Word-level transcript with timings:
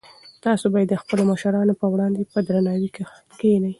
تاسي 0.43 0.67
باید 0.73 0.87
د 0.91 0.95
خپلو 1.01 1.21
مشرانو 1.31 1.73
په 1.81 1.85
وړاندې 1.93 2.21
په 2.31 2.39
درناوي 2.47 2.89
کښېنئ. 2.95 3.69